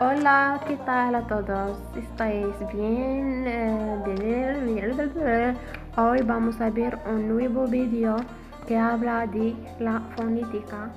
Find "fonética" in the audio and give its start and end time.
10.14-10.92